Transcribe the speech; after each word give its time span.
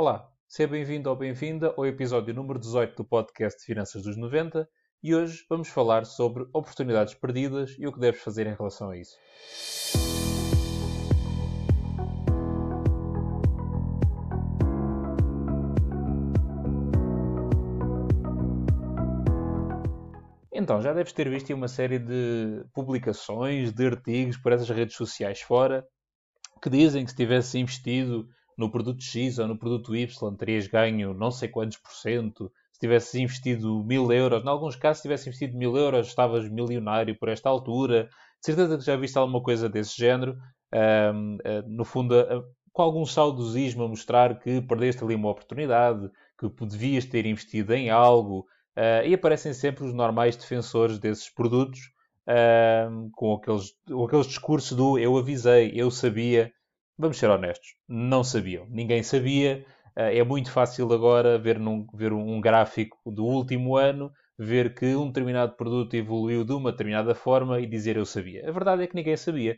Olá, 0.00 0.30
seja 0.46 0.68
bem-vindo 0.68 1.10
ou 1.10 1.16
bem-vinda 1.16 1.74
ao 1.76 1.84
episódio 1.84 2.32
número 2.32 2.60
18 2.60 2.94
do 2.94 3.04
podcast 3.04 3.66
Finanças 3.66 4.00
dos 4.00 4.16
90 4.16 4.68
e 5.02 5.12
hoje 5.12 5.44
vamos 5.50 5.66
falar 5.70 6.06
sobre 6.06 6.44
oportunidades 6.52 7.14
perdidas 7.14 7.74
e 7.76 7.84
o 7.84 7.92
que 7.92 7.98
deves 7.98 8.22
fazer 8.22 8.46
em 8.46 8.54
relação 8.54 8.90
a 8.90 8.96
isso. 8.96 9.18
Então, 20.52 20.80
já 20.80 20.92
deves 20.92 21.12
ter 21.12 21.28
visto 21.28 21.52
uma 21.52 21.66
série 21.66 21.98
de 21.98 22.64
publicações, 22.72 23.72
de 23.72 23.84
artigos 23.84 24.36
por 24.36 24.52
essas 24.52 24.68
redes 24.68 24.94
sociais 24.94 25.40
fora, 25.40 25.84
que 26.62 26.70
dizem 26.70 27.04
que 27.04 27.10
se 27.10 27.16
tivesse 27.16 27.58
investido 27.58 28.28
no 28.58 28.68
produto 28.68 29.02
X 29.02 29.38
ou 29.38 29.46
no 29.46 29.56
produto 29.56 29.94
Y, 29.94 30.34
terias 30.36 30.66
ganho 30.66 31.14
não 31.14 31.30
sei 31.30 31.48
quantos 31.48 31.78
por 31.78 31.92
cento. 31.92 32.52
Se 32.72 32.80
tivesse 32.80 33.20
investido 33.20 33.84
mil 33.84 34.12
euros, 34.12 34.44
em 34.44 34.48
alguns 34.48 34.76
casos, 34.76 34.98
se 34.98 35.02
tivesse 35.02 35.28
investido 35.28 35.56
mil 35.56 35.76
euros, 35.76 36.08
estavas 36.08 36.48
milionário 36.48 37.16
por 37.18 37.28
esta 37.28 37.48
altura. 37.48 38.08
De 38.40 38.46
certeza 38.46 38.76
que 38.76 38.84
já 38.84 38.96
viste 38.96 39.16
alguma 39.16 39.40
coisa 39.40 39.68
desse 39.68 39.96
género. 39.96 40.36
Um, 40.72 41.38
ah, 41.44 41.62
no 41.66 41.84
fundo, 41.84 42.14
uh, 42.20 42.44
com 42.72 42.82
algum 42.82 43.06
saudosismo 43.06 43.84
a 43.84 43.88
mostrar 43.88 44.38
que 44.38 44.60
perdeste 44.60 45.02
ali 45.02 45.14
uma 45.14 45.30
oportunidade, 45.30 46.10
que 46.38 46.66
devias 46.66 47.04
ter 47.04 47.26
investido 47.26 47.72
em 47.74 47.90
algo. 47.90 48.46
Uh, 48.76 49.06
e 49.06 49.14
aparecem 49.14 49.52
sempre 49.52 49.84
os 49.84 49.94
normais 49.94 50.36
defensores 50.36 50.98
desses 50.98 51.30
produtos, 51.30 51.80
com, 53.12 53.34
aqueles, 53.34 53.72
com 53.86 54.04
aqueles 54.04 54.26
discursos 54.26 54.76
do 54.76 54.98
eu 54.98 55.16
avisei, 55.16 55.72
eu 55.74 55.90
sabia 55.90 56.52
vamos 56.98 57.18
ser 57.18 57.30
honestos, 57.30 57.74
não 57.88 58.24
sabiam. 58.24 58.66
Ninguém 58.70 59.02
sabia. 59.02 59.64
Eh, 59.96 60.18
é 60.18 60.24
muito 60.24 60.50
fácil 60.50 60.92
agora 60.92 61.38
ver, 61.38 61.58
num, 61.58 61.86
ver 61.94 62.12
um 62.12 62.40
gráfico 62.40 62.98
do 63.10 63.24
último 63.24 63.76
ano, 63.76 64.10
ver 64.38 64.74
que 64.74 64.94
um 64.94 65.06
determinado 65.08 65.54
produto 65.56 65.94
evoluiu 65.94 66.44
de 66.44 66.52
uma 66.52 66.72
determinada 66.72 67.14
forma 67.14 67.60
e 67.60 67.66
dizer 67.66 67.96
eu 67.96 68.06
sabia. 68.06 68.48
A 68.48 68.52
verdade 68.52 68.82
é 68.82 68.86
que 68.86 68.94
ninguém 68.94 69.16
sabia. 69.16 69.56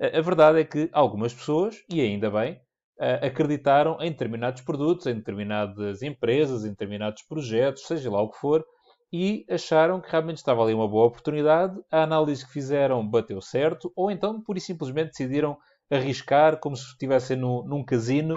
A 0.00 0.20
verdade 0.20 0.60
é 0.60 0.64
que 0.64 0.88
algumas 0.92 1.32
pessoas, 1.34 1.76
e 1.90 2.00
ainda 2.00 2.30
bem, 2.30 2.60
eh, 3.00 3.26
acreditaram 3.26 3.98
em 4.00 4.10
determinados 4.10 4.62
produtos, 4.62 5.06
em 5.06 5.14
determinadas 5.14 6.02
empresas, 6.02 6.64
em 6.64 6.70
determinados 6.70 7.22
projetos, 7.22 7.86
seja 7.86 8.10
lá 8.10 8.20
o 8.22 8.30
que 8.30 8.38
for, 8.38 8.64
e 9.12 9.44
acharam 9.48 10.00
que 10.00 10.10
realmente 10.10 10.38
estava 10.38 10.62
ali 10.62 10.74
uma 10.74 10.88
boa 10.88 11.06
oportunidade. 11.06 11.78
A 11.90 12.02
análise 12.02 12.44
que 12.44 12.52
fizeram 12.52 13.06
bateu 13.08 13.40
certo, 13.40 13.92
ou 13.96 14.10
então, 14.10 14.42
pura 14.42 14.58
e 14.58 14.60
simplesmente, 14.60 15.10
decidiram 15.10 15.56
arriscar 15.90 16.58
como 16.58 16.76
se 16.76 16.84
estivessem 16.86 17.36
no, 17.36 17.64
num 17.64 17.84
casino. 17.84 18.36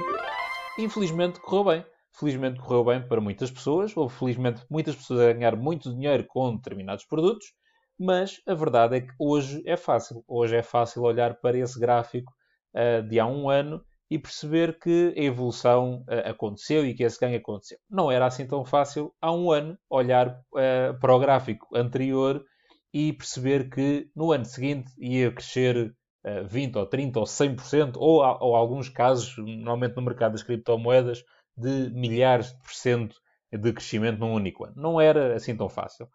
Infelizmente 0.77 1.39
correu 1.39 1.63
bem. 1.63 1.85
Felizmente 2.11 2.59
correu 2.59 2.83
bem 2.83 3.01
para 3.01 3.21
muitas 3.21 3.49
pessoas. 3.51 3.95
Houve, 3.95 4.13
felizmente, 4.15 4.65
muitas 4.69 4.95
pessoas 4.95 5.21
a 5.21 5.33
ganhar 5.33 5.55
muito 5.55 5.93
dinheiro 5.93 6.25
com 6.27 6.55
determinados 6.55 7.05
produtos. 7.05 7.47
Mas 7.97 8.41
a 8.47 8.53
verdade 8.53 8.97
é 8.97 9.01
que 9.01 9.13
hoje 9.19 9.61
é 9.65 9.75
fácil. 9.75 10.23
Hoje 10.27 10.55
é 10.55 10.63
fácil 10.63 11.03
olhar 11.03 11.35
para 11.35 11.57
esse 11.57 11.79
gráfico 11.79 12.31
uh, 12.73 13.07
de 13.07 13.19
há 13.19 13.25
um 13.25 13.49
ano 13.49 13.83
e 14.09 14.17
perceber 14.17 14.79
que 14.79 15.13
a 15.15 15.21
evolução 15.21 16.03
uh, 16.07 16.29
aconteceu 16.29 16.85
e 16.85 16.93
que 16.93 17.03
esse 17.03 17.19
ganho 17.19 17.37
aconteceu. 17.37 17.77
Não 17.89 18.11
era 18.11 18.25
assim 18.25 18.47
tão 18.47 18.65
fácil 18.65 19.13
há 19.21 19.31
um 19.31 19.51
ano 19.51 19.77
olhar 19.89 20.29
uh, 20.29 20.99
para 20.99 21.15
o 21.15 21.19
gráfico 21.19 21.67
anterior 21.75 22.43
e 22.93 23.13
perceber 23.13 23.69
que 23.69 24.09
no 24.15 24.31
ano 24.31 24.45
seguinte 24.45 24.91
ia 24.97 25.31
crescer 25.31 25.93
20 26.47 26.75
ou 26.77 26.85
30 26.85 27.19
ou 27.19 27.25
100%, 27.25 27.97
ou, 27.97 28.17
ou 28.39 28.55
alguns 28.55 28.89
casos, 28.89 29.35
normalmente 29.37 29.95
no 29.95 30.01
mercado 30.01 30.33
das 30.33 30.43
criptomoedas, 30.43 31.23
de 31.55 31.89
milhares 31.91 32.53
de 32.53 32.57
por 32.59 32.73
cento 32.73 33.15
de 33.51 33.73
crescimento 33.73 34.19
num 34.19 34.33
único 34.33 34.65
ano. 34.65 34.73
Não 34.75 35.01
era 35.01 35.35
assim 35.35 35.55
tão 35.55 35.67
fácil. 35.67 36.05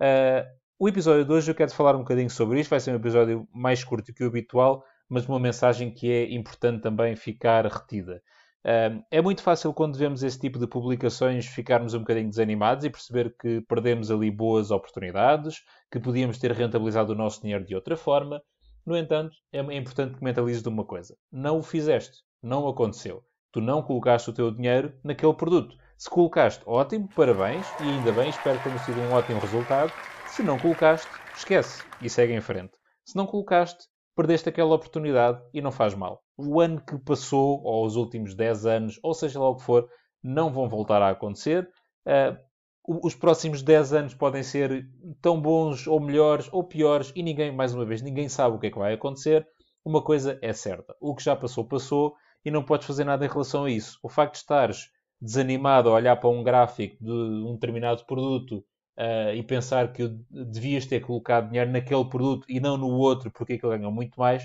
Uh, 0.00 0.44
o 0.78 0.88
episódio 0.88 1.24
de 1.24 1.32
hoje 1.32 1.50
eu 1.50 1.54
quero 1.54 1.72
falar 1.72 1.94
um 1.94 2.00
bocadinho 2.00 2.28
sobre 2.28 2.60
isto. 2.60 2.70
Vai 2.70 2.80
ser 2.80 2.92
um 2.92 2.96
episódio 2.96 3.48
mais 3.54 3.84
curto 3.84 4.12
que 4.12 4.24
o 4.24 4.26
habitual, 4.26 4.84
mas 5.08 5.26
uma 5.28 5.38
mensagem 5.38 5.92
que 5.92 6.10
é 6.10 6.32
importante 6.32 6.82
também 6.82 7.14
ficar 7.14 7.66
retida. 7.66 8.22
Uh, 8.64 9.02
é 9.10 9.20
muito 9.20 9.42
fácil 9.42 9.72
quando 9.72 9.98
vemos 9.98 10.22
esse 10.22 10.38
tipo 10.38 10.58
de 10.58 10.68
publicações 10.68 11.46
ficarmos 11.46 11.94
um 11.94 12.00
bocadinho 12.00 12.28
desanimados 12.28 12.84
e 12.84 12.90
perceber 12.90 13.34
que 13.40 13.60
perdemos 13.62 14.10
ali 14.10 14.30
boas 14.30 14.70
oportunidades, 14.70 15.62
que 15.90 15.98
podíamos 15.98 16.38
ter 16.38 16.52
rentabilizado 16.52 17.12
o 17.12 17.16
nosso 17.16 17.42
dinheiro 17.42 17.64
de 17.64 17.74
outra 17.74 17.96
forma, 17.96 18.40
no 18.84 18.96
entanto, 18.96 19.36
é 19.52 19.60
importante 19.60 20.16
que 20.16 20.24
mentalizes 20.24 20.62
de 20.62 20.68
uma 20.68 20.84
coisa. 20.84 21.16
Não 21.30 21.58
o 21.58 21.62
fizeste. 21.62 22.18
Não 22.42 22.66
aconteceu. 22.66 23.24
Tu 23.52 23.60
não 23.60 23.82
colocaste 23.82 24.30
o 24.30 24.32
teu 24.32 24.50
dinheiro 24.50 24.92
naquele 25.04 25.34
produto. 25.34 25.76
Se 25.96 26.10
colocaste, 26.10 26.64
ótimo, 26.66 27.08
parabéns, 27.14 27.66
e 27.80 27.84
ainda 27.84 28.10
bem, 28.10 28.30
espero 28.30 28.58
que 28.58 28.64
tenha 28.64 28.78
sido 28.78 29.00
um 29.00 29.12
ótimo 29.12 29.38
resultado. 29.38 29.92
Se 30.26 30.42
não 30.42 30.58
colocaste, 30.58 31.06
esquece 31.36 31.84
e 32.00 32.10
segue 32.10 32.32
em 32.32 32.40
frente. 32.40 32.72
Se 33.04 33.14
não 33.14 33.26
colocaste, 33.26 33.86
perdeste 34.16 34.48
aquela 34.48 34.74
oportunidade 34.74 35.40
e 35.54 35.60
não 35.60 35.70
faz 35.70 35.94
mal. 35.94 36.22
O 36.36 36.60
ano 36.60 36.80
que 36.80 36.98
passou, 36.98 37.62
ou 37.62 37.86
os 37.86 37.94
últimos 37.94 38.34
10 38.34 38.66
anos, 38.66 39.00
ou 39.02 39.14
seja 39.14 39.38
lá 39.38 39.48
o 39.48 39.56
que 39.56 39.62
for, 39.62 39.88
não 40.22 40.52
vão 40.52 40.68
voltar 40.68 41.00
a 41.02 41.10
acontecer. 41.10 41.68
Uh, 42.06 42.36
os 42.84 43.14
próximos 43.14 43.62
10 43.62 43.92
anos 43.92 44.14
podem 44.14 44.42
ser 44.42 44.88
tão 45.20 45.40
bons 45.40 45.86
ou 45.86 46.00
melhores 46.00 46.48
ou 46.52 46.64
piores 46.64 47.12
e 47.14 47.22
ninguém, 47.22 47.54
mais 47.54 47.74
uma 47.74 47.84
vez, 47.84 48.02
ninguém 48.02 48.28
sabe 48.28 48.56
o 48.56 48.58
que 48.58 48.66
é 48.66 48.70
que 48.70 48.78
vai 48.78 48.94
acontecer. 48.94 49.46
Uma 49.84 50.02
coisa 50.02 50.38
é 50.42 50.52
certa: 50.52 50.94
o 51.00 51.14
que 51.14 51.22
já 51.22 51.36
passou, 51.36 51.64
passou 51.64 52.14
e 52.44 52.50
não 52.50 52.62
podes 52.62 52.86
fazer 52.86 53.04
nada 53.04 53.24
em 53.24 53.28
relação 53.28 53.64
a 53.64 53.70
isso. 53.70 53.98
O 54.02 54.08
facto 54.08 54.32
de 54.32 54.38
estares 54.38 54.90
desanimado 55.20 55.88
a 55.88 55.92
olhar 55.92 56.16
para 56.16 56.30
um 56.30 56.42
gráfico 56.42 56.96
de 57.00 57.10
um 57.10 57.54
determinado 57.54 58.04
produto 58.04 58.64
uh, 58.98 59.32
e 59.34 59.42
pensar 59.44 59.92
que 59.92 60.08
devias 60.28 60.84
ter 60.84 61.00
colocado 61.00 61.48
dinheiro 61.48 61.70
naquele 61.70 62.04
produto 62.04 62.44
e 62.48 62.58
não 62.58 62.76
no 62.76 62.88
outro 62.88 63.30
porque 63.30 63.52
ele 63.52 63.60
ganhou 63.60 63.92
muito 63.92 64.18
mais, 64.18 64.42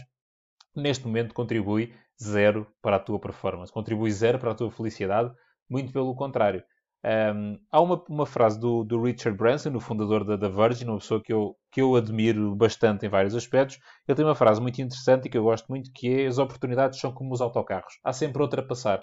neste 0.76 1.06
momento 1.06 1.34
contribui 1.34 1.94
zero 2.22 2.68
para 2.82 2.98
a 2.98 3.00
tua 3.00 3.20
performance, 3.20 3.74
contribui 3.74 4.12
zero 4.12 4.38
para 4.38 4.52
a 4.52 4.56
tua 4.56 4.70
felicidade, 4.70 5.34
muito 5.68 5.92
pelo 5.92 6.16
contrário. 6.16 6.64
Um, 7.06 7.60
há 7.72 7.80
uma, 7.80 8.04
uma 8.10 8.26
frase 8.26 8.60
do, 8.60 8.84
do, 8.84 9.02
Richard 9.02 9.38
Branson, 9.38 9.74
o 9.76 9.80
fundador 9.80 10.26
da, 10.26 10.36
da, 10.36 10.50
Virgin, 10.50 10.86
uma 10.86 10.98
pessoa 10.98 11.22
que 11.22 11.32
eu, 11.32 11.56
que 11.72 11.80
eu 11.80 11.96
admiro 11.96 12.56
bastante 12.56 13.06
em 13.06 13.10
vários 13.10 13.36
aspectos. 13.36 13.80
Ele 14.08 14.16
tem 14.16 14.26
uma 14.26 14.36
frase 14.36 14.60
muito 14.60 14.82
interessante 14.82 15.26
e 15.26 15.30
que 15.30 15.38
eu 15.38 15.44
gosto 15.44 15.68
muito, 15.68 15.92
que 15.94 16.10
é 16.10 16.26
as 16.26 16.38
oportunidades 16.38 17.00
são 17.00 17.14
como 17.14 17.34
os 17.34 17.42
autocarros. 17.42 18.00
Há 18.04 18.12
sempre 18.12 18.42
outra 18.42 18.62
a 18.62 18.66
passar. 18.66 19.00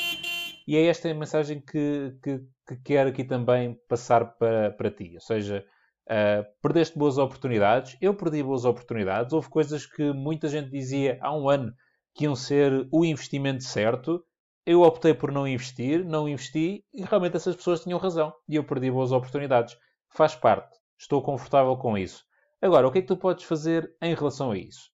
E 0.66 0.76
é 0.76 0.86
esta 0.86 1.10
a 1.10 1.14
mensagem 1.14 1.60
que, 1.60 2.16
que, 2.22 2.40
que 2.66 2.76
quero 2.84 3.10
aqui 3.10 3.24
também 3.24 3.78
passar 3.88 4.24
para, 4.36 4.72
para 4.72 4.90
ti. 4.90 5.12
Ou 5.14 5.20
seja, 5.20 5.64
uh, 6.08 6.44
perdeste 6.60 6.98
boas 6.98 7.16
oportunidades, 7.16 7.96
eu 8.00 8.14
perdi 8.14 8.42
boas 8.42 8.64
oportunidades. 8.64 9.32
Houve 9.32 9.48
coisas 9.48 9.86
que 9.86 10.12
muita 10.12 10.48
gente 10.48 10.70
dizia 10.70 11.18
há 11.22 11.34
um 11.34 11.48
ano 11.48 11.72
que 12.14 12.24
iam 12.24 12.34
ser 12.34 12.88
o 12.92 13.04
investimento 13.04 13.64
certo 13.64 14.24
eu 14.66 14.82
optei 14.82 15.12
por 15.12 15.30
não 15.30 15.46
investir, 15.46 16.04
não 16.04 16.28
investi 16.28 16.84
e 16.92 17.02
realmente 17.02 17.36
essas 17.36 17.54
pessoas 17.54 17.82
tinham 17.82 17.98
razão 17.98 18.32
e 18.48 18.56
eu 18.56 18.64
perdi 18.64 18.90
boas 18.90 19.12
oportunidades. 19.12 19.76
Faz 20.08 20.34
parte. 20.34 20.78
Estou 20.98 21.22
confortável 21.22 21.76
com 21.76 21.98
isso. 21.98 22.24
Agora, 22.62 22.88
o 22.88 22.90
que 22.90 22.98
é 22.98 23.02
que 23.02 23.08
tu 23.08 23.16
podes 23.16 23.44
fazer 23.44 23.94
em 24.00 24.14
relação 24.14 24.52
a 24.52 24.56
isso? 24.56 24.90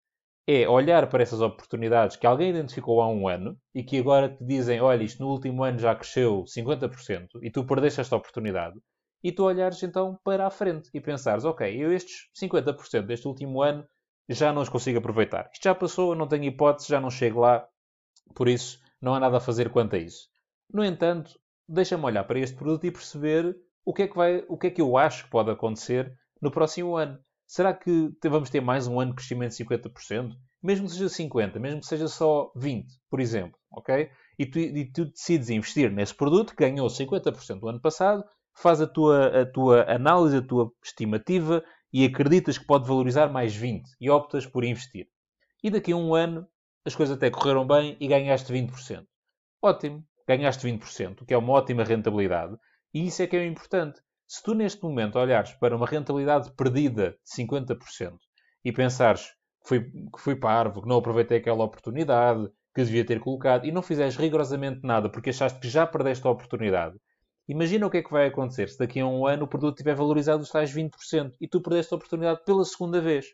É 0.48 0.70
olhar 0.70 1.10
para 1.10 1.22
essas 1.22 1.42
oportunidades 1.42 2.16
que 2.16 2.26
alguém 2.26 2.52
identificou 2.52 3.02
há 3.02 3.10
um 3.10 3.28
ano 3.28 3.60
e 3.76 3.84
que 3.84 4.00
agora 4.00 4.30
te 4.30 4.46
dizem: 4.46 4.80
olha, 4.80 5.04
isto 5.04 5.22
no 5.22 5.30
último 5.30 5.64
ano 5.64 5.78
já 5.78 5.94
cresceu 5.94 6.46
50% 6.46 7.28
e 7.42 7.52
tu 7.52 7.66
perdeste 7.66 8.00
esta 8.00 8.16
oportunidade. 8.16 8.80
E 9.22 9.34
tu 9.34 9.44
olhares 9.44 9.84
então 9.84 10.18
para 10.24 10.48
a 10.48 10.50
frente 10.50 10.90
e 10.94 11.02
pensares: 11.02 11.44
ok, 11.44 11.76
eu 11.76 11.92
estes 11.92 12.30
50% 12.42 13.06
deste 13.06 13.28
último 13.28 13.62
ano 13.62 13.86
já 14.30 14.54
não 14.54 14.62
os 14.62 14.70
consigo 14.70 15.00
aproveitar. 15.00 15.50
Isto 15.52 15.64
já 15.64 15.76
passou, 15.76 16.12
eu 16.14 16.16
não 16.16 16.28
tenho 16.28 16.46
hipótese, 16.46 16.88
já 16.88 17.02
não 17.02 17.10
chego 17.10 17.42
lá. 17.42 17.68
Por 18.34 18.48
isso, 18.48 18.80
não 19.02 19.14
há 19.14 19.20
nada 19.20 19.38
a 19.38 19.42
fazer 19.42 19.70
quanto 19.70 19.96
a 19.96 20.00
isso. 20.00 20.28
No 20.72 20.84
entanto, 20.84 21.40
deixa-me 21.68 22.04
olhar 22.04 22.24
para 22.24 22.40
este 22.40 22.56
produto 22.56 22.86
e 22.86 22.92
perceber 22.92 23.56
o 23.86 23.94
que, 23.94 24.04
é 24.04 24.08
que 24.08 24.16
vai, 24.16 24.44
o 24.48 24.58
que 24.58 24.68
é 24.68 24.70
que 24.70 24.82
eu 24.82 24.98
acho 24.98 25.26
que 25.26 25.30
pode 25.30 25.50
acontecer 25.50 26.14
no 26.42 26.52
próximo 26.52 26.96
ano. 26.96 27.18
Será 27.46 27.74
que 27.74 28.12
vamos 28.26 28.50
ter 28.50 28.60
mais 28.60 28.88
um 28.88 29.00
ano 29.00 29.12
de 29.12 29.16
crescimento 29.16 29.56
de 29.56 29.64
50%? 29.64 30.34
Mesmo 30.62 30.88
que 30.88 30.94
seja 30.94 31.06
50%, 31.06 31.60
mesmo 31.60 31.80
que 31.80 31.86
seja 31.86 32.08
só 32.08 32.52
20%, 32.58 32.86
por 33.10 33.22
exemplo, 33.22 33.58
ok? 33.72 34.10
E 34.38 34.46
tu, 34.46 34.60
e 34.60 34.92
tu 34.92 35.06
decides 35.06 35.50
investir 35.50 35.92
nesse 35.92 36.14
produto 36.14 36.54
que 36.54 36.70
ganhou 36.70 36.88
50% 36.88 37.60
do 37.60 37.70
ano 37.70 37.80
passado, 37.80 38.24
faz 38.54 38.82
a 38.82 38.88
tua, 38.88 39.42
a 39.42 39.46
tua 39.46 39.90
análise, 39.90 40.38
a 40.38 40.42
tua 40.42 40.72
estimativa 40.84 41.64
e 41.94 42.04
acreditas 42.04 42.58
que 42.58 42.66
pode 42.66 42.88
valorizar 42.88 43.32
mais 43.32 43.56
20% 43.56 43.84
e 44.02 44.10
optas 44.10 44.46
por 44.46 44.66
investir. 44.66 45.08
E 45.64 45.70
daqui 45.70 45.94
a 45.94 45.96
um 45.96 46.14
ano 46.14 46.46
as 46.88 46.96
coisas 46.96 47.18
até 47.18 47.30
correram 47.30 47.68
bem 47.68 47.98
e 48.00 48.08
ganhaste 48.08 48.52
20%. 48.52 49.06
Ótimo, 49.62 50.06
ganhaste 50.26 50.66
20%, 50.66 51.22
o 51.22 51.26
que 51.26 51.34
é 51.34 51.38
uma 51.38 51.52
ótima 51.52 51.84
rentabilidade. 51.84 52.56
E 52.94 53.08
isso 53.08 53.22
é 53.22 53.28
que 53.28 53.36
é 53.36 53.46
importante. 53.46 54.00
Se 54.26 54.42
tu 54.42 54.54
neste 54.54 54.82
momento 54.84 55.20
olhares 55.20 55.52
para 55.56 55.76
uma 55.76 55.86
rentabilidade 55.86 56.50
perdida 56.54 57.12
de 57.12 57.44
50% 57.44 58.16
e 58.64 58.72
pensares 58.72 59.26
que 59.64 59.68
fui, 59.68 59.82
que 59.82 60.20
fui 60.20 60.36
parvo, 60.38 60.82
que 60.82 60.88
não 60.88 60.96
aproveitei 60.96 61.40
aquela 61.40 61.66
oportunidade, 61.66 62.50
que 62.74 62.84
devia 62.86 63.06
ter 63.06 63.20
colocado 63.20 63.66
e 63.66 63.72
não 63.72 63.82
fizeres 63.82 64.16
rigorosamente 64.16 64.80
nada 64.84 65.10
porque 65.10 65.32
achaste 65.32 65.60
que 65.60 65.68
já 65.68 65.86
perdeste 65.86 66.26
a 66.26 66.32
oportunidade, 66.32 66.96
imagina 67.50 67.86
o 67.86 67.90
que 67.90 67.98
é 67.98 68.04
que 68.04 68.12
vai 68.12 68.28
acontecer 68.28 68.70
se 68.70 68.80
daqui 68.80 69.02
a 69.02 69.06
um 69.06 69.28
ano 69.28 69.44
o 69.44 69.48
produto 69.48 69.76
tiver 69.76 69.96
valorizado 69.96 70.42
os 70.42 70.50
tais 70.50 70.74
20% 70.74 71.34
e 71.42 71.50
tu 71.50 71.60
perdeste 71.60 71.94
a 71.94 71.98
oportunidade 71.98 72.46
pela 72.46 72.64
segunda 72.64 73.02
vez. 73.02 73.26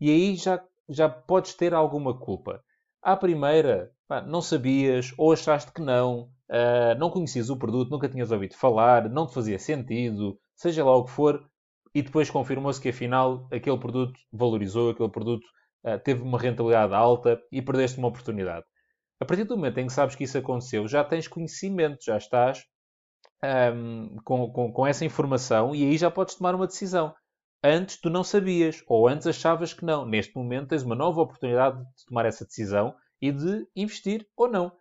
E 0.00 0.10
aí 0.10 0.34
já, 0.34 0.60
já 0.88 1.08
podes 1.08 1.54
ter 1.54 1.72
alguma 1.74 2.18
culpa. 2.18 2.60
À 3.02 3.16
primeira, 3.16 3.90
pá, 4.06 4.20
não 4.22 4.40
sabias 4.40 5.12
ou 5.16 5.32
achaste 5.32 5.72
que 5.72 5.80
não, 5.80 6.30
uh, 6.50 6.98
não 6.98 7.10
conhecias 7.10 7.50
o 7.50 7.56
produto, 7.56 7.90
nunca 7.90 8.08
tinhas 8.08 8.30
ouvido 8.30 8.54
falar, 8.56 9.08
não 9.08 9.26
te 9.26 9.34
fazia 9.34 9.58
sentido, 9.58 10.38
seja 10.56 10.84
lá 10.84 10.96
o 10.96 11.04
que 11.04 11.10
for, 11.10 11.48
e 11.94 12.02
depois 12.02 12.30
confirmou-se 12.30 12.80
que 12.80 12.88
afinal 12.88 13.48
aquele 13.52 13.78
produto 13.78 14.18
valorizou, 14.32 14.90
aquele 14.90 15.10
produto 15.10 15.46
uh, 15.84 15.98
teve 15.98 16.22
uma 16.22 16.38
rentabilidade 16.38 16.94
alta 16.94 17.40
e 17.50 17.62
perdeste 17.62 17.98
uma 17.98 18.08
oportunidade. 18.08 18.64
A 19.20 19.24
partir 19.24 19.44
do 19.44 19.56
momento 19.56 19.78
em 19.78 19.86
que 19.86 19.92
sabes 19.92 20.14
que 20.14 20.24
isso 20.24 20.38
aconteceu, 20.38 20.86
já 20.86 21.02
tens 21.02 21.26
conhecimento, 21.26 22.04
já 22.04 22.16
estás 22.16 22.64
um, 23.74 24.16
com, 24.24 24.50
com, 24.52 24.72
com, 24.72 24.86
essa 24.86 25.04
informação 25.04 25.74
e 25.74 25.84
aí 25.84 25.96
já 25.96 26.10
podes 26.10 26.36
tomar 26.36 26.54
uma 26.54 26.66
decisão. 26.66 27.14
Antes 27.62 27.96
tu 28.00 28.08
não 28.08 28.22
sabias, 28.22 28.84
ou 28.86 29.08
antes 29.08 29.26
achavas 29.26 29.72
que 29.72 29.84
não. 29.84 30.06
Neste 30.06 30.36
momento 30.36 30.68
tens 30.68 30.84
uma 30.84 30.94
nova 30.94 31.20
oportunidade 31.20 31.78
de 31.78 32.06
tomar 32.06 32.24
essa 32.24 32.44
decisão 32.44 32.94
e 33.20 33.32
de 33.32 33.66
investir 33.74 34.26
ou 34.36 34.48
não. 34.48 34.72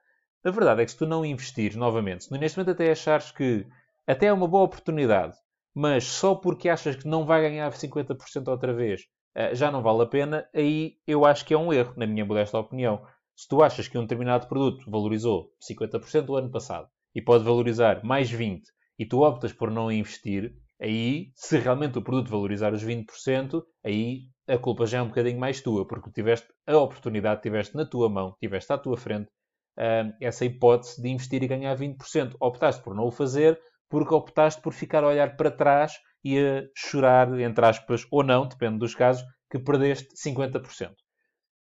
A 0.43 0.51
verdade 0.51 0.81
é 0.81 0.85
que 0.85 0.91
se 0.91 0.97
tu 0.97 1.07
não 1.07 1.25
investires 1.25 1.75
novamente, 1.75 2.25
se 2.25 2.37
neste 2.37 2.57
momento 2.57 2.71
até 2.71 2.91
achares 2.91 3.31
que 3.31 3.65
até 4.05 4.27
é 4.27 4.33
uma 4.33 4.47
boa 4.47 4.63
oportunidade, 4.63 5.35
mas 5.73 6.03
só 6.05 6.35
porque 6.35 6.69
achas 6.69 6.95
que 6.95 7.07
não 7.07 7.25
vai 7.25 7.41
ganhar 7.41 7.71
50% 7.73 8.47
outra 8.47 8.73
vez, 8.73 9.01
eh, 9.35 9.55
já 9.55 9.71
não 9.71 9.81
vale 9.81 10.03
a 10.03 10.05
pena, 10.05 10.47
aí 10.53 10.97
eu 11.05 11.25
acho 11.25 11.45
que 11.45 11.53
é 11.53 11.57
um 11.57 11.73
erro, 11.73 11.93
na 11.97 12.05
minha 12.05 12.25
modesta 12.25 12.59
opinião. 12.59 13.03
Se 13.35 13.47
tu 13.47 13.63
achas 13.63 13.87
que 13.87 13.97
um 13.97 14.03
determinado 14.03 14.47
produto 14.47 14.89
valorizou 14.89 15.51
50% 15.59 16.29
o 16.29 16.35
ano 16.35 16.51
passado 16.51 16.87
e 17.13 17.21
pode 17.21 17.43
valorizar 17.43 18.03
mais 18.03 18.31
20% 18.31 18.61
e 18.99 19.05
tu 19.05 19.21
optas 19.21 19.51
por 19.51 19.69
não 19.69 19.91
investir, 19.91 20.55
aí, 20.79 21.31
se 21.35 21.57
realmente 21.57 21.97
o 21.97 22.01
produto 22.01 22.29
valorizar 22.29 22.73
os 22.73 22.83
20%, 22.83 23.63
aí 23.83 24.23
a 24.47 24.57
culpa 24.57 24.85
já 24.85 24.99
é 24.99 25.01
um 25.01 25.07
bocadinho 25.07 25.39
mais 25.39 25.61
tua, 25.61 25.85
porque 25.85 26.11
tiveste 26.11 26.47
a 26.65 26.77
oportunidade, 26.77 27.41
tiveste 27.41 27.75
na 27.75 27.85
tua 27.85 28.09
mão, 28.09 28.35
tiveste 28.39 28.71
à 28.71 28.77
tua 28.77 28.97
frente 28.97 29.29
uh, 29.77 30.13
essa 30.21 30.45
hipótese 30.45 31.01
de 31.01 31.09
investir 31.09 31.43
e 31.43 31.47
ganhar 31.47 31.75
20%. 31.75 32.35
Optaste 32.39 32.83
por 32.83 32.95
não 32.95 33.05
o 33.05 33.11
fazer 33.11 33.59
porque 33.89 34.13
optaste 34.13 34.61
por 34.61 34.73
ficar 34.73 35.03
a 35.03 35.07
olhar 35.07 35.35
para 35.35 35.51
trás 35.51 35.93
e 36.23 36.37
a 36.37 36.63
chorar, 36.75 37.39
entre 37.39 37.65
aspas, 37.65 38.05
ou 38.11 38.23
não, 38.23 38.47
depende 38.47 38.79
dos 38.79 38.93
casos, 38.93 39.25
que 39.49 39.57
perdeste 39.57 40.09
50%. 40.15 40.91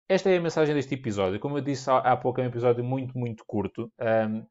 Esta 0.08 0.30
é 0.30 0.38
a 0.38 0.42
mensagem 0.42 0.75
deste 0.75 0.94
episódio. 0.94 1.40
Como 1.40 1.58
eu 1.58 1.62
disse 1.62 1.90
há 1.90 2.16
pouco, 2.18 2.42
é 2.42 2.44
um 2.44 2.48
episódio 2.48 2.84
muito, 2.84 3.18
muito 3.18 3.44
curto, 3.48 3.92
um, 4.00 4.46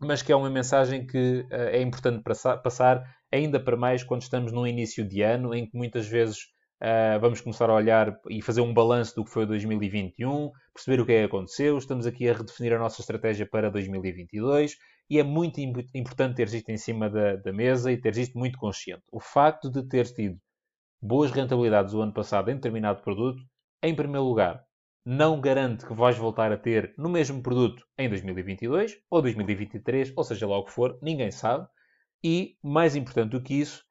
mas 0.00 0.22
que 0.22 0.32
é 0.32 0.36
uma 0.36 0.50
mensagem 0.50 1.06
que 1.06 1.46
uh, 1.50 1.54
é 1.54 1.82
importante 1.82 2.22
passar, 2.22 3.04
ainda 3.30 3.60
para 3.60 3.76
mais 3.76 4.02
quando 4.02 4.22
estamos 4.22 4.50
num 4.50 4.66
início 4.66 5.06
de 5.06 5.22
ano, 5.22 5.54
em 5.54 5.66
que 5.66 5.76
muitas 5.76 6.06
vezes 6.06 6.38
uh, 6.82 7.20
vamos 7.20 7.40
começar 7.40 7.68
a 7.68 7.74
olhar 7.74 8.18
e 8.28 8.40
fazer 8.40 8.62
um 8.62 8.72
balanço 8.72 9.14
do 9.14 9.24
que 9.24 9.30
foi 9.30 9.46
2021, 9.46 10.50
perceber 10.74 11.00
o 11.00 11.06
que 11.06 11.12
é 11.12 11.18
que 11.20 11.26
aconteceu, 11.26 11.76
estamos 11.76 12.06
aqui 12.06 12.28
a 12.28 12.32
redefinir 12.32 12.72
a 12.72 12.78
nossa 12.78 13.00
estratégia 13.00 13.46
para 13.46 13.70
2022 13.70 14.76
e 15.08 15.18
é 15.18 15.22
muito 15.22 15.60
importante 15.60 16.36
ter 16.36 16.46
isto 16.46 16.68
em 16.70 16.76
cima 16.76 17.10
da, 17.10 17.36
da, 17.36 17.52
mesa 17.52 17.92
e 17.92 18.00
ter 18.00 18.16
isto 18.16 18.38
muito 18.38 18.58
consciente. 18.58 19.02
O 19.10 19.20
facto 19.20 19.68
de 19.68 19.82
teres 19.82 20.12
tido 20.12 20.38
boas 21.02 21.30
rentabilidades 21.30 21.92
o 21.94 22.00
ano 22.00 22.12
passado 22.12 22.50
em 22.50 22.54
determinado 22.54 23.02
produto, 23.02 23.42
em 23.82 23.94
primeiro 23.94 24.24
lugar, 24.24 24.64
não 25.04 25.40
garante 25.40 25.86
que 25.86 25.94
vais 25.94 26.16
voltar 26.16 26.52
a 26.52 26.56
ter 26.56 26.94
no 26.96 27.08
mesmo 27.08 27.42
produto 27.42 27.86
em 27.98 28.08
2022 28.08 28.98
ou 29.10 29.22
2023, 29.22 30.12
ou 30.16 30.24
seja 30.24 30.46
lá 30.46 30.58
o 30.58 30.64
que 30.64 30.72
for, 30.72 30.98
ninguém 31.02 31.30
sabe. 31.30 31.66
E, 32.22 32.56
mais 32.62 32.96
importante 32.96 33.30
do 33.30 33.42
que 33.42 33.54
isso, 33.54 33.84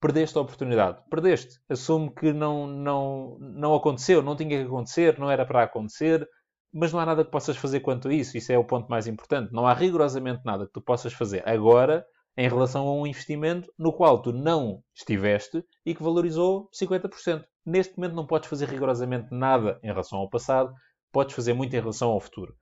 perdeste 0.00 0.36
a 0.36 0.40
oportunidade. 0.40 1.02
Perdeste. 1.08 1.60
Assume 1.68 2.12
que 2.14 2.32
não, 2.32 2.66
não, 2.66 3.38
não 3.38 3.74
aconteceu, 3.74 4.22
não 4.22 4.36
tinha 4.36 4.58
que 4.58 4.66
acontecer, 4.66 5.18
não 5.18 5.30
era 5.30 5.46
para 5.46 5.62
acontecer, 5.62 6.28
mas 6.72 6.92
não 6.92 7.00
há 7.00 7.06
nada 7.06 7.24
que 7.24 7.30
possas 7.30 7.56
fazer 7.56 7.80
quanto 7.80 8.08
a 8.08 8.14
isso. 8.14 8.36
Isso 8.36 8.52
é 8.52 8.58
o 8.58 8.64
ponto 8.64 8.88
mais 8.88 9.06
importante. 9.06 9.52
Não 9.52 9.66
há 9.66 9.72
rigorosamente 9.72 10.42
nada 10.44 10.66
que 10.66 10.72
tu 10.72 10.80
possas 10.80 11.12
fazer 11.12 11.42
agora 11.48 12.04
em 12.36 12.48
relação 12.48 12.86
a 12.86 12.94
um 12.94 13.06
investimento 13.06 13.72
no 13.78 13.92
qual 13.92 14.20
tu 14.20 14.32
não 14.32 14.82
estiveste 14.94 15.64
e 15.84 15.94
que 15.94 16.02
valorizou 16.02 16.68
50%. 16.70 17.44
Neste 17.66 17.96
momento 17.98 18.14
não 18.14 18.26
podes 18.26 18.48
fazer 18.48 18.68
rigorosamente 18.68 19.28
nada 19.34 19.80
em 19.82 19.88
relação 19.88 20.20
ao 20.20 20.30
passado, 20.30 20.72
podes 21.12 21.34
fazer 21.34 21.52
muito 21.52 21.74
em 21.74 21.80
relação 21.80 22.10
ao 22.10 22.20
futuro. 22.20 22.54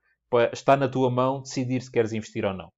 Está 0.53 0.77
na 0.77 0.89
tua 0.89 1.11
mão 1.11 1.43
decidir 1.43 1.83
se 1.83 1.91
queres 1.91 2.13
investir 2.13 2.45
ou 2.45 2.55
não. 2.55 2.73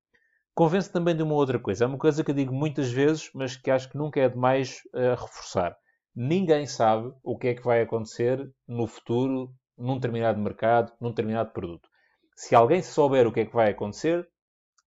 Convence 0.55 0.91
também 0.91 1.15
de 1.15 1.23
uma 1.23 1.35
outra 1.35 1.59
coisa. 1.59 1.85
É 1.85 1.87
uma 1.87 1.99
coisa 1.99 2.25
que 2.25 2.31
eu 2.31 2.35
digo 2.35 2.53
muitas 2.53 2.91
vezes, 2.91 3.31
mas 3.35 3.57
que 3.57 3.71
acho 3.71 3.89
que 3.89 3.97
nunca 3.97 4.21
é 4.21 4.29
demais 4.29 4.81
uh, 4.95 5.11
reforçar. 5.11 5.77
Ninguém 6.15 6.67
sabe 6.67 7.13
o 7.23 7.39
que 7.39 7.49
é 7.49 7.55
que 7.55 7.63
vai 7.63 7.83
acontecer 7.83 8.51
no 8.67 8.87
futuro 8.87 9.55
num 9.77 9.95
determinado 9.97 10.41
mercado, 10.41 10.93
num 11.01 11.11
determinado 11.11 11.53
produto. 11.53 11.89
Se 12.35 12.55
alguém 12.55 12.83
souber 12.83 13.27
o 13.27 13.33
que 13.33 13.41
é 13.41 13.45
que 13.45 13.55
vai 13.55 13.71
acontecer, 13.71 14.27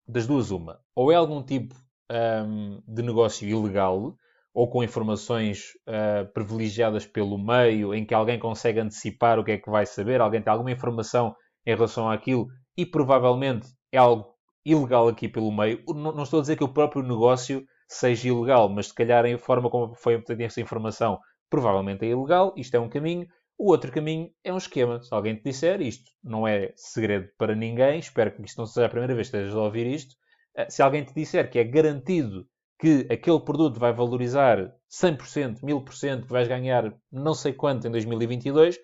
das 0.08 0.26
duas 0.26 0.52
uma. 0.52 0.80
Ou 0.96 1.12
é 1.12 1.16
algum 1.16 1.44
tipo 1.44 1.76
um, 2.10 2.82
de 2.88 3.04
negócio 3.04 3.48
ilegal, 3.48 4.16
ou 4.58 4.68
com 4.68 4.84
informações 4.84 5.74
uh, 5.88 6.26
privilegiadas 6.34 7.06
pelo 7.06 7.38
meio, 7.38 7.94
em 7.94 8.04
que 8.04 8.12
alguém 8.12 8.40
consegue 8.40 8.80
antecipar 8.80 9.38
o 9.38 9.44
que 9.44 9.52
é 9.52 9.58
que 9.60 9.70
vai 9.70 9.86
saber, 9.86 10.20
alguém 10.20 10.42
tem 10.42 10.52
alguma 10.52 10.72
informação 10.72 11.36
em 11.64 11.76
relação 11.76 12.10
àquilo, 12.10 12.48
e 12.76 12.84
provavelmente 12.84 13.68
é 13.92 14.00
algo 14.00 14.34
ilegal 14.66 15.10
aqui 15.10 15.30
pelo 15.30 15.52
meio. 15.52 15.84
Não, 15.90 16.12
não 16.12 16.24
estou 16.24 16.40
a 16.40 16.42
dizer 16.42 16.56
que 16.56 16.64
o 16.64 16.74
próprio 16.74 17.04
negócio 17.04 17.64
seja 17.88 18.30
ilegal, 18.30 18.68
mas 18.68 18.88
se 18.88 18.96
calhar 18.96 19.28
a 19.28 19.38
forma 19.38 19.70
como 19.70 19.94
foi 19.94 20.16
obtida 20.16 20.46
essa 20.46 20.60
informação 20.60 21.20
provavelmente 21.52 22.04
é 22.04 22.10
ilegal, 22.10 22.52
isto 22.58 22.76
é 22.76 22.80
um 22.80 22.90
caminho. 22.90 23.28
O 23.60 23.70
outro 23.70 23.92
caminho 23.92 24.32
é 24.44 24.52
um 24.52 24.58
esquema. 24.58 25.00
Se 25.04 25.14
alguém 25.14 25.36
te 25.36 25.44
disser 25.44 25.82
isto, 25.82 26.10
não 26.24 26.48
é 26.48 26.74
segredo 26.76 27.30
para 27.38 27.54
ninguém, 27.54 28.00
espero 28.00 28.32
que 28.32 28.42
isto 28.42 28.58
não 28.58 28.66
seja 28.66 28.88
a 28.88 28.90
primeira 28.90 29.14
vez 29.14 29.30
que 29.30 29.38
estejas 29.38 29.56
a 29.56 29.62
ouvir 29.62 29.86
isto. 29.86 30.16
Eh, 30.56 30.68
se 30.68 30.82
alguém 30.82 31.04
te 31.04 31.14
disser 31.14 31.48
que 31.48 31.60
é 31.60 31.64
garantido 31.64 32.48
que 32.80 33.08
aquele 33.12 33.40
produto 33.40 33.80
vai 33.80 33.92
valorizar 33.92 34.74
100%, 34.90 35.62
1000%, 35.62 36.26
que 36.26 36.32
vais 36.32 36.48
ganhar 36.48 36.94
não 37.12 37.34
sei 37.34 37.54
quanto 37.54 37.88
em 37.88 37.92
2022, 37.92 38.80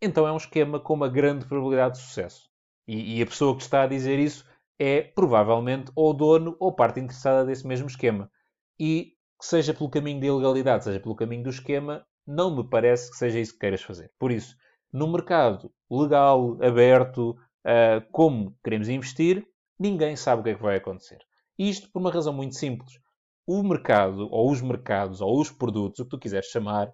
então 0.00 0.26
é 0.26 0.32
um 0.32 0.36
esquema 0.36 0.80
com 0.80 0.94
uma 0.94 1.08
grande 1.08 1.46
probabilidade 1.46 1.96
de 1.96 2.04
sucesso. 2.04 2.48
E, 2.86 3.18
e 3.18 3.22
a 3.22 3.26
pessoa 3.26 3.56
que 3.56 3.62
está 3.62 3.82
a 3.82 3.86
dizer 3.86 4.18
isso 4.18 4.44
é 4.78 5.02
provavelmente 5.02 5.90
ou 5.94 6.12
dono 6.12 6.56
ou 6.58 6.74
parte 6.74 7.00
interessada 7.00 7.44
desse 7.44 7.66
mesmo 7.66 7.86
esquema. 7.86 8.30
E 8.78 9.12
seja 9.40 9.74
pelo 9.74 9.90
caminho 9.90 10.20
da 10.20 10.26
ilegalidade, 10.26 10.84
seja 10.84 11.00
pelo 11.00 11.14
caminho 11.14 11.44
do 11.44 11.50
esquema, 11.50 12.04
não 12.26 12.56
me 12.56 12.68
parece 12.68 13.10
que 13.10 13.16
seja 13.16 13.38
isso 13.38 13.52
que 13.52 13.60
queiras 13.60 13.82
fazer. 13.82 14.10
Por 14.18 14.32
isso, 14.32 14.56
no 14.92 15.10
mercado 15.10 15.70
legal, 15.90 16.56
aberto, 16.62 17.30
uh, 17.30 18.04
como 18.10 18.56
queremos 18.64 18.88
investir, 18.88 19.46
ninguém 19.78 20.16
sabe 20.16 20.40
o 20.40 20.44
que 20.44 20.50
é 20.50 20.54
que 20.54 20.62
vai 20.62 20.76
acontecer. 20.76 21.18
Isto 21.58 21.90
por 21.90 22.00
uma 22.00 22.10
razão 22.10 22.32
muito 22.32 22.54
simples. 22.54 22.98
O 23.46 23.62
mercado, 23.62 24.26
ou 24.30 24.50
os 24.50 24.62
mercados, 24.62 25.20
ou 25.20 25.38
os 25.38 25.50
produtos, 25.50 26.00
o 26.00 26.04
que 26.04 26.10
tu 26.10 26.18
quiseres 26.18 26.46
chamar, 26.46 26.90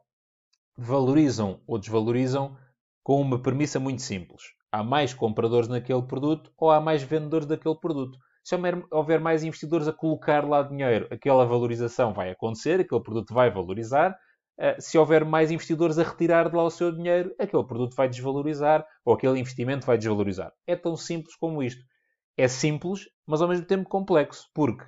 valorizam 0.77 1.61
ou 1.67 1.79
desvalorizam 1.79 2.57
com 3.05 3.21
uma 3.21 3.41
premissa 3.41 3.79
muito 3.79 4.03
simples. 4.03 4.43
Há 4.73 4.83
mais 4.83 5.15
compradores 5.15 5.69
naquele 5.69 6.03
produto 6.03 6.53
ou 6.57 6.71
há 6.71 6.81
mais 6.81 7.03
vendedores 7.03 7.47
daquele 7.47 7.77
produto. 7.77 8.19
Se 8.43 8.57
houver 8.91 9.21
mais 9.21 9.45
investidores 9.45 9.87
a 9.87 9.93
colocar 9.93 10.45
lá 10.49 10.63
dinheiro, 10.63 11.07
aquela 11.11 11.45
valorização 11.45 12.13
vai 12.13 12.31
acontecer, 12.31 12.81
aquele 12.81 13.03
produto 13.03 13.33
vai 13.33 13.51
valorizar 13.51 14.19
eh, 14.59 14.77
se 14.81 14.99
houver 14.99 15.25
mais 15.25 15.51
investidores 15.51 15.99
a 15.99 16.03
retirar 16.03 16.51
de 16.51 16.57
lá 16.57 16.65
o 16.65 16.71
seu 16.71 16.91
dinheiro, 16.91 17.35
aquele 17.39 17.65
produto 17.65 17.95
vai 17.95 18.09
desvalorizar 18.09 18.85
ou 19.05 19.15
aquele 19.15 19.39
investimento 19.39 19.87
vai 19.87 19.97
desvalorizar. 19.97 20.53
É 20.67 20.75
tão 20.77 20.97
simples 20.97 21.37
como 21.37 21.63
isto. 21.63 21.83
É 22.37 22.49
simples, 22.49 23.09
mas 23.27 23.41
ao 23.41 23.49
mesmo 23.49 23.67
tempo 23.67 23.89
complexo, 23.89 24.49
porque 24.55 24.85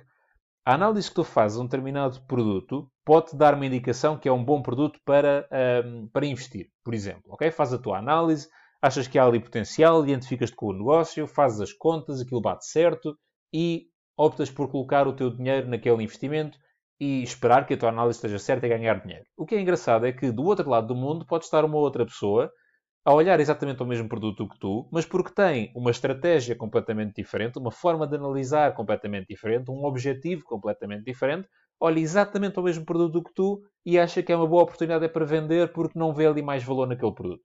a 0.65 0.75
análise 0.75 1.09
que 1.09 1.15
tu 1.15 1.23
fazes 1.23 1.57
a 1.57 1.61
um 1.61 1.65
determinado 1.65 2.21
produto 2.21 2.89
pode-te 3.05 3.35
dar 3.35 3.53
uma 3.53 3.65
indicação 3.65 4.17
que 4.17 4.29
é 4.29 4.31
um 4.31 4.43
bom 4.43 4.61
produto 4.61 4.99
para, 5.03 5.47
um, 5.85 6.07
para 6.07 6.25
investir, 6.25 6.69
por 6.83 6.93
exemplo. 6.93 7.33
Okay? 7.33 7.51
Faz 7.51 7.73
a 7.73 7.77
tua 7.77 7.97
análise, 7.97 8.47
achas 8.81 9.07
que 9.07 9.19
há 9.19 9.25
ali 9.25 9.39
potencial, 9.39 10.03
identificas-te 10.03 10.55
com 10.55 10.67
o 10.67 10.73
negócio, 10.73 11.27
fazes 11.27 11.59
as 11.59 11.73
contas, 11.73 12.21
aquilo 12.21 12.41
bate 12.41 12.65
certo 12.65 13.17
e 13.53 13.87
optas 14.17 14.49
por 14.49 14.69
colocar 14.69 15.07
o 15.07 15.13
teu 15.13 15.29
dinheiro 15.29 15.67
naquele 15.67 16.03
investimento 16.03 16.57
e 16.99 17.21
esperar 17.23 17.65
que 17.65 17.73
a 17.73 17.77
tua 17.77 17.89
análise 17.89 18.17
esteja 18.17 18.39
certa 18.39 18.65
e 18.65 18.69
ganhar 18.69 19.01
dinheiro. 19.01 19.25
O 19.35 19.45
que 19.45 19.55
é 19.55 19.59
engraçado 19.59 20.05
é 20.05 20.13
que 20.13 20.31
do 20.31 20.43
outro 20.43 20.69
lado 20.69 20.87
do 20.87 20.95
mundo 20.95 21.25
pode 21.25 21.43
estar 21.43 21.65
uma 21.65 21.77
outra 21.77 22.05
pessoa 22.05 22.49
a 23.05 23.13
olhar 23.13 23.39
exatamente 23.39 23.83
o 23.83 23.85
mesmo 23.85 24.07
produto 24.07 24.47
que 24.47 24.57
tu, 24.57 24.87
mas 24.91 25.05
porque 25.05 25.33
tem 25.33 25.71
uma 25.75 25.91
estratégia 25.91 26.55
completamente 26.55 27.15
diferente, 27.15 27.59
uma 27.59 27.71
forma 27.71 28.07
de 28.07 28.15
analisar 28.15 28.73
completamente 28.73 29.27
diferente, 29.27 29.69
um 29.69 29.83
objetivo 29.83 30.43
completamente 30.45 31.03
diferente, 31.03 31.47
olha 31.79 31.99
exatamente 31.99 32.59
o 32.59 32.63
mesmo 32.63 32.85
produto 32.85 33.21
que 33.21 33.33
tu 33.33 33.61
e 33.85 33.99
acha 33.99 34.23
que 34.23 34.31
é 34.31 34.35
uma 34.35 34.47
boa 34.47 34.63
oportunidade 34.63 35.09
para 35.09 35.25
vender 35.25 35.73
porque 35.73 35.99
não 35.99 36.13
vê 36.13 36.27
ali 36.27 36.41
mais 36.41 36.63
valor 36.63 36.87
naquele 36.87 37.13
produto. 37.13 37.43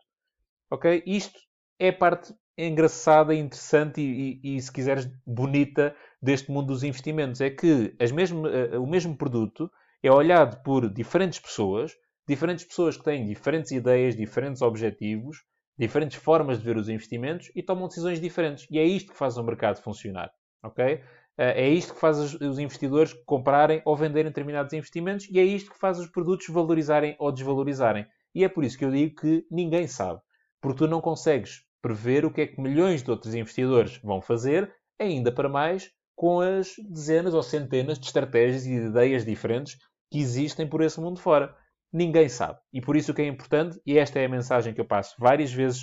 Ok? 0.70 1.02
Isto 1.04 1.38
é 1.78 1.90
parte 1.90 2.32
engraçada, 2.56 3.34
interessante 3.34 4.00
e, 4.00 4.40
e, 4.42 4.56
e, 4.56 4.62
se 4.62 4.72
quiseres, 4.72 5.08
bonita 5.26 5.94
deste 6.20 6.50
mundo 6.50 6.68
dos 6.68 6.82
investimentos. 6.82 7.40
É 7.40 7.50
que 7.50 7.94
mesmo, 8.12 8.46
uh, 8.46 8.82
o 8.82 8.86
mesmo 8.86 9.16
produto 9.16 9.70
é 10.02 10.10
olhado 10.10 10.62
por 10.62 10.88
diferentes 10.92 11.38
pessoas, 11.38 11.92
diferentes 12.28 12.64
pessoas 12.64 12.96
que 12.96 13.04
têm 13.04 13.26
diferentes 13.26 13.70
ideias, 13.70 14.14
diferentes 14.14 14.60
objetivos, 14.60 15.38
diferentes 15.78 16.18
formas 16.18 16.58
de 16.58 16.64
ver 16.64 16.76
os 16.76 16.88
investimentos 16.88 17.50
e 17.54 17.62
tomam 17.62 17.88
decisões 17.88 18.20
diferentes. 18.20 18.66
E 18.70 18.78
é 18.78 18.84
isto 18.84 19.12
que 19.12 19.18
faz 19.18 19.36
o 19.38 19.42
mercado 19.42 19.80
funcionar. 19.80 20.30
Ok? 20.62 20.84
Eh, 20.84 21.02
é 21.38 21.68
isto 21.68 21.94
que 21.94 22.00
faz 22.00 22.18
os 22.34 22.58
investidores 22.58 23.14
comprarem 23.24 23.80
ou 23.84 23.96
venderem 23.96 24.30
determinados 24.30 24.72
investimentos 24.72 25.28
e 25.30 25.38
é 25.38 25.44
isto 25.44 25.70
que 25.70 25.78
faz 25.78 25.98
os 25.98 26.08
produtos 26.08 26.48
valorizarem 26.48 27.16
ou 27.18 27.32
desvalorizarem. 27.32 28.06
E 28.34 28.44
é 28.44 28.48
por 28.48 28.64
isso 28.64 28.76
que 28.76 28.84
eu 28.84 28.90
digo 28.90 29.20
que 29.20 29.46
ninguém 29.50 29.86
sabe. 29.86 30.20
Porque 30.60 30.78
tu 30.78 30.88
não 30.88 31.00
consegues 31.00 31.62
prever 31.80 32.24
o 32.24 32.32
que 32.32 32.40
é 32.40 32.46
que 32.46 32.60
milhões 32.60 33.02
de 33.02 33.10
outros 33.10 33.34
investidores 33.34 33.98
vão 34.02 34.20
fazer, 34.20 34.70
ainda 34.98 35.30
para 35.30 35.48
mais 35.48 35.90
com 36.16 36.40
as 36.40 36.74
dezenas 36.90 37.32
ou 37.32 37.42
centenas 37.42 37.98
de 37.98 38.06
estratégias 38.06 38.66
e 38.66 38.70
de 38.70 38.86
ideias 38.86 39.24
diferentes 39.24 39.78
que 40.10 40.18
existem 40.18 40.68
por 40.68 40.82
esse 40.82 41.00
mundo 41.00 41.20
fora. 41.20 41.54
Ninguém 41.92 42.28
sabe. 42.28 42.58
E 42.72 42.80
por 42.80 42.96
isso 42.96 43.12
o 43.12 43.14
que 43.14 43.22
é 43.22 43.26
importante, 43.26 43.80
e 43.86 43.98
esta 43.98 44.18
é 44.18 44.26
a 44.26 44.28
mensagem 44.28 44.74
que 44.74 44.80
eu 44.80 44.84
passo 44.84 45.14
várias 45.18 45.52
vezes 45.52 45.82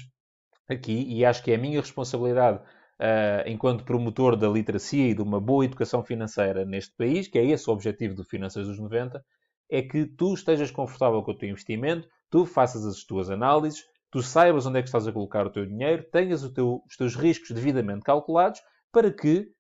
aqui, 0.70 1.06
e 1.08 1.26
acho 1.26 1.44
que 1.44 1.52
é 1.52 1.56
a 1.56 1.60
minha 1.60 1.80
responsabilidade 1.80 2.60
uh, 3.00 3.48
enquanto 3.48 3.84
promotor 3.84 4.36
da 4.36 4.48
literacia 4.48 5.08
e 5.10 5.14
de 5.14 5.22
uma 5.22 5.40
boa 5.40 5.66
educação 5.66 6.04
financeira 6.04 6.66
neste 6.66 6.96
país, 6.96 7.28
que 7.28 7.38
é 7.38 7.46
esse 7.46 7.70
o 7.70 7.74
objetivo 7.74 8.16
do 8.16 8.24
Finanças 8.24 8.68
dos 8.68 8.80
90, 8.80 9.24
é 9.70 9.82
que 9.82 10.06
tu 10.06 10.34
estejas 10.34 10.72
confortável 10.72 11.22
com 11.24 11.32
o 11.32 11.38
teu 11.38 11.50
investimento, 11.50 12.08
tu 12.30 12.46
faças 12.46 12.86
as 12.86 13.04
tuas 13.04 13.30
análises, 13.30 13.84
tu 14.12 14.22
saibas 14.22 14.66
onde 14.66 14.80
é 14.80 14.82
que 14.82 14.88
estás 14.88 15.08
a 15.08 15.12
colocar 15.12 15.46
o 15.46 15.50
teu 15.50 15.66
dinheiro, 15.66 16.04
tenhas 16.12 16.48
teu, 16.52 16.84
os 16.88 16.96
teus 16.96 17.16
riscos 17.16 17.50
devidamente 17.52 18.04
calculados, 18.04 18.62
para 18.92 19.12
que, 19.12 19.52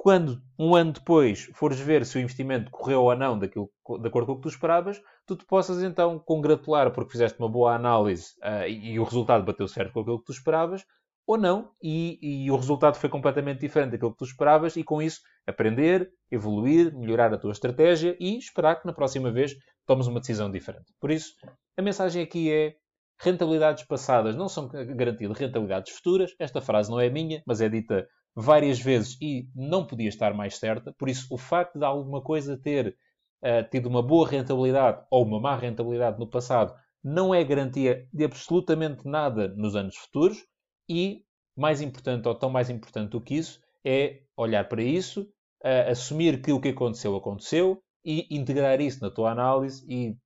quando 0.00 0.40
um 0.56 0.76
ano 0.76 0.92
depois 0.92 1.50
fores 1.54 1.80
ver 1.80 2.06
se 2.06 2.16
o 2.16 2.20
investimento 2.20 2.70
correu 2.70 3.02
ou 3.02 3.16
não 3.16 3.36
daquilo, 3.36 3.68
de 4.00 4.06
acordo 4.06 4.26
com 4.26 4.32
o 4.32 4.36
que 4.36 4.42
tu 4.42 4.48
esperavas, 4.48 5.02
tu 5.26 5.34
te 5.34 5.44
possas 5.44 5.82
então 5.82 6.20
congratular 6.20 6.92
porque 6.92 7.10
fizeste 7.10 7.36
uma 7.40 7.48
boa 7.48 7.74
análise 7.74 8.28
uh, 8.38 8.68
e, 8.68 8.92
e, 8.92 9.00
o 9.00 9.02
resultado 9.02 9.44
bateu 9.44 9.66
certo 9.66 9.92
com 9.92 10.00
aquilo 10.00 10.20
que 10.20 10.26
tu 10.26 10.32
esperavas, 10.32 10.84
ou 11.26 11.36
não, 11.36 11.72
e, 11.82 12.16
e, 12.22 12.50
o 12.50 12.56
resultado 12.56 12.96
foi 12.96 13.10
completamente 13.10 13.60
diferente 13.60 13.90
daquilo 13.90 14.12
que 14.12 14.18
tu 14.18 14.24
esperavas, 14.24 14.76
e 14.76 14.84
com 14.84 15.02
isso 15.02 15.20
aprender, 15.46 16.08
evoluir, 16.30 16.96
melhorar 16.96 17.34
a 17.34 17.38
tua 17.38 17.52
estratégia 17.52 18.16
e 18.20 18.38
esperar 18.38 18.76
que 18.76 18.86
na 18.86 18.92
próxima 18.92 19.32
vez 19.32 19.52
tomes 19.84 20.06
uma 20.06 20.20
decisão 20.20 20.48
diferente. 20.48 20.94
Por 21.00 21.10
isso, 21.10 21.32
a 21.76 21.82
mensagem 21.82 22.22
aqui 22.22 22.52
é 22.52 22.76
rentabilidades 23.20 23.84
passadas 23.84 24.36
não 24.36 24.48
são 24.48 24.68
garantia 24.68 25.28
de 25.28 25.34
rentabilidades 25.34 25.92
futuras. 25.92 26.30
Esta 26.38 26.60
frase 26.60 26.88
não 26.88 27.00
é 27.00 27.10
minha, 27.10 27.42
mas 27.44 27.60
é 27.60 27.68
dita 27.68 28.06
várias 28.40 28.78
vezes 28.78 29.18
e 29.20 29.48
não 29.52 29.84
podia 29.84 30.08
estar 30.08 30.32
mais 30.32 30.56
certa. 30.58 30.92
Por 30.96 31.08
isso, 31.08 31.26
o 31.28 31.36
facto 31.36 31.76
de 31.76 31.84
alguma 31.84 32.22
coisa 32.22 32.56
ter 32.56 32.96
uh, 33.42 33.68
tido 33.68 33.86
uma 33.86 34.00
boa 34.00 34.28
rentabilidade 34.28 35.04
ou 35.10 35.24
uma 35.24 35.40
má 35.40 35.56
rentabilidade 35.56 36.20
no 36.20 36.30
passado 36.30 36.72
não 37.02 37.34
é 37.34 37.42
garantia 37.42 38.06
de 38.12 38.24
absolutamente 38.24 39.06
nada 39.08 39.48
nos 39.48 39.74
anos 39.74 39.96
futuros. 39.96 40.46
E, 40.88 41.24
mais 41.56 41.80
importante, 41.80 42.28
ou 42.28 42.34
tão 42.34 42.48
mais 42.48 42.70
importante 42.70 43.10
do 43.10 43.20
que 43.20 43.34
isso, 43.34 43.60
é 43.84 44.20
olhar 44.36 44.68
para 44.68 44.82
isso, 44.84 45.22
uh, 45.64 45.90
assumir 45.90 46.40
que 46.40 46.52
o 46.52 46.60
que 46.60 46.68
aconteceu, 46.68 47.16
aconteceu, 47.16 47.82
e 48.04 48.24
integrar 48.30 48.80
isso 48.80 49.02
na 49.02 49.10
tua 49.10 49.32
análise 49.32 49.84
e 49.88 50.16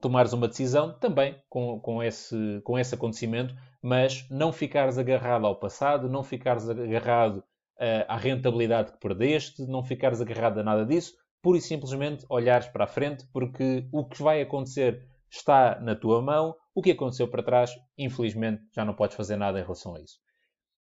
tomares 0.00 0.32
uma 0.32 0.46
decisão 0.46 0.96
também 0.98 1.36
com, 1.48 1.80
com, 1.80 2.00
esse, 2.00 2.60
com 2.62 2.78
esse 2.78 2.94
acontecimento, 2.94 3.54
mas 3.82 4.26
não 4.30 4.52
ficares 4.52 4.98
agarrado 4.98 5.46
ao 5.46 5.56
passado, 5.56 6.08
não 6.08 6.22
ficares 6.22 6.68
agarrado 6.68 7.38
uh, 7.38 8.04
à 8.08 8.16
rentabilidade 8.16 8.92
que 8.92 9.00
perdeste, 9.00 9.62
não 9.66 9.82
ficares 9.82 10.20
agarrado 10.20 10.58
a 10.58 10.62
nada 10.62 10.84
disso, 10.84 11.14
pura 11.42 11.58
e 11.58 11.60
simplesmente 11.60 12.24
olhares 12.28 12.68
para 12.68 12.84
a 12.84 12.88
frente, 12.88 13.26
porque 13.32 13.88
o 13.92 14.04
que 14.04 14.22
vai 14.22 14.42
acontecer 14.42 15.06
está 15.30 15.80
na 15.80 15.94
tua 15.94 16.20
mão, 16.20 16.54
o 16.74 16.82
que 16.82 16.90
aconteceu 16.90 17.28
para 17.28 17.42
trás, 17.42 17.70
infelizmente, 17.96 18.62
já 18.74 18.84
não 18.84 18.94
podes 18.94 19.16
fazer 19.16 19.36
nada 19.36 19.58
em 19.58 19.62
relação 19.62 19.94
a 19.94 20.00
isso. 20.00 20.18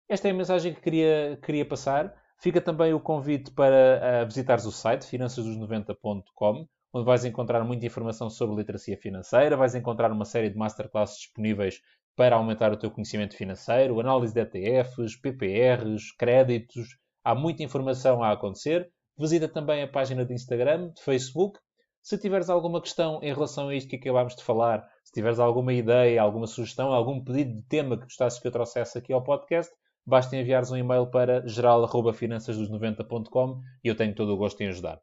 Esta 0.10 0.28
é 0.28 0.32
a 0.32 0.34
mensagem 0.34 0.74
que 0.74 0.82
queria, 0.82 1.40
queria 1.42 1.66
passar. 1.66 2.14
Fica 2.38 2.60
também 2.60 2.94
o 2.94 3.00
convite 3.00 3.52
para 3.52 4.24
uh, 4.24 4.26
visitares 4.26 4.66
o 4.66 4.72
site 4.72 5.06
finançasdos90.com, 5.06 6.68
onde 6.94 7.06
vais 7.06 7.24
encontrar 7.24 7.64
muita 7.64 7.86
informação 7.86 8.30
sobre 8.30 8.56
literacia 8.56 8.98
financeira, 8.98 9.56
vais 9.56 9.74
encontrar 9.76 10.12
uma 10.12 10.26
série 10.26 10.50
de 10.50 10.58
masterclasses 10.58 11.18
disponíveis 11.18 11.82
para 12.16 12.36
aumentar 12.36 12.72
o 12.72 12.78
teu 12.78 12.92
conhecimento 12.92 13.36
financeiro, 13.36 14.00
análise 14.00 14.34
de 14.34 14.42
ETFs, 14.42 15.16
PPRs, 15.16 16.16
créditos. 16.18 16.98
Há 17.24 17.34
muita 17.34 17.64
informação 17.64 18.24
a 18.24 18.32
acontecer. 18.32 18.92
Visita 19.18 19.48
também 19.48 19.82
a 19.84 19.88
página 19.88 20.26
de 20.26 20.34
Instagram, 20.34 20.92
de 20.92 21.02
Facebook. 21.02 21.60
Se 22.02 22.18
tiveres 22.18 22.50
alguma 22.50 22.82
questão 22.82 23.20
em 23.24 23.34
relação 23.34 23.70
a 23.70 23.76
isto 23.76 23.90
que 23.90 23.96
acabámos 23.96 24.36
de 24.36 24.44
falar, 24.44 24.86
se 25.04 25.14
tiveres 25.14 25.40
alguma 25.40 25.74
ideia, 25.74 26.22
alguma 26.22 26.48
sugestão, 26.48 26.92
algum 26.92 27.24
pedido 27.24 27.56
de 27.56 27.62
tema 27.64 27.98
que 27.98 28.04
gostasses 28.04 28.40
que 28.40 28.48
eu 28.48 28.52
trouxesse 28.52 28.98
aqui 28.98 29.14
ao 29.14 29.24
podcast, 29.24 29.74
basta 30.06 30.36
enviares 30.36 30.70
um 30.70 30.78
e-mail 30.78 31.08
para 31.08 31.48
geral.finançasdos90.com 31.48 33.62
e 33.84 33.88
eu 33.88 33.96
tenho 33.96 34.14
todo 34.14 34.34
o 34.34 34.38
gosto 34.38 34.62
em 34.62 34.68
ajudar. 34.68 35.00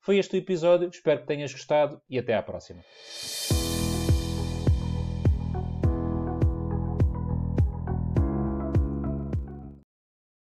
Foi 0.00 0.18
este 0.18 0.34
o 0.34 0.38
episódio, 0.38 0.88
espero 0.88 1.20
que 1.20 1.26
tenhas 1.26 1.52
gostado 1.52 2.00
e 2.08 2.18
até 2.18 2.34
à 2.34 2.42
próxima. 2.42 2.82